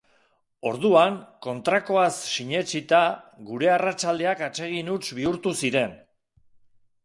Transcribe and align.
Orduan, 0.69 1.19
kontrakoaz 1.47 2.07
sinetsita, 2.37 3.03
gure 3.53 3.71
arratsaldeak 3.77 4.43
atsegin 4.49 4.93
huts 4.95 5.07
bihurtu 5.23 5.57
ziren. 5.65 5.99